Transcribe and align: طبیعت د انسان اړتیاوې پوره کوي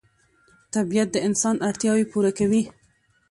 طبیعت 0.73 1.09
د 1.13 1.17
انسان 1.27 1.55
اړتیاوې 1.67 2.05
پوره 2.11 2.31
کوي 2.37 2.61